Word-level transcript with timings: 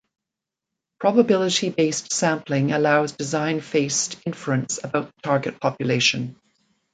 Probability-based 0.99 2.11
sampling 2.11 2.71
allows 2.71 3.11
design-based 3.11 4.17
inference 4.25 4.79
about 4.83 5.13
the 5.15 5.21
target 5.21 5.59
population. 5.61 6.37